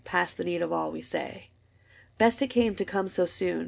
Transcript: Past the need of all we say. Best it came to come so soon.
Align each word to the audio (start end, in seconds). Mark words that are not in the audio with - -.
Past 0.03 0.37
the 0.37 0.43
need 0.43 0.63
of 0.63 0.71
all 0.73 0.91
we 0.91 1.03
say. 1.03 1.51
Best 2.17 2.41
it 2.41 2.47
came 2.47 2.73
to 2.73 2.83
come 2.83 3.07
so 3.07 3.27
soon. 3.27 3.59